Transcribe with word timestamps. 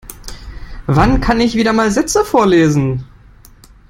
Wann 0.87 1.21
kann 1.21 1.39
ich 1.39 1.53
wieder 1.53 1.73
mal 1.73 1.91
Sätze 1.91 2.25
vorlesen. 2.25 3.05